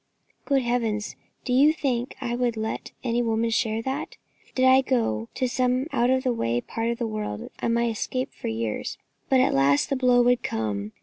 Good 0.45 0.63
Heavens! 0.63 1.15
do 1.45 1.53
you 1.53 1.71
think 1.73 2.15
I 2.19 2.35
would 2.35 2.57
let 2.57 2.91
any 3.03 3.21
woman 3.21 3.51
share 3.51 3.83
that? 3.83 4.17
Did 4.55 4.65
I 4.65 4.81
go 4.81 5.29
to 5.35 5.47
some 5.47 5.85
out 5.93 6.09
of 6.09 6.23
the 6.23 6.33
way 6.33 6.59
part 6.59 6.89
of 6.89 6.97
the 6.97 7.05
world, 7.05 7.51
I 7.59 7.67
might 7.67 7.91
escape 7.91 8.33
for 8.33 8.47
years; 8.47 8.97
but 9.29 9.39
at 9.39 9.53
last 9.53 9.91
the 9.91 9.95
blow 9.95 10.23
would 10.23 10.41
come. 10.41 10.93